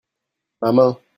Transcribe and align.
ma 0.61 0.71
main. 0.71 1.01